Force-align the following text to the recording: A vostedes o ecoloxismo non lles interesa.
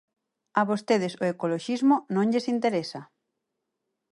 A 0.59 0.61
vostedes 0.69 1.13
o 1.21 1.23
ecoloxismo 1.33 1.95
non 2.13 2.25
lles 2.31 2.45
interesa. 2.55 3.01